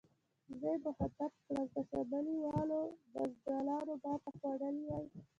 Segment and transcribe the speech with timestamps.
[0.59, 2.81] زه یې مخاطب کړم: که شمالي والو
[3.13, 5.07] بزدلانو ماته خوړلې وي.